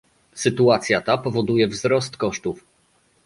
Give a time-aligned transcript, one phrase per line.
[0.33, 2.63] Sytuacja ta powoduje wzrost kosztów